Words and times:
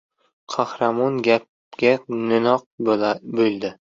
•Qahramon 0.53 1.19
gapga 1.27 1.93
no‘noq 2.31 2.65
bo‘ladi. 2.91 3.75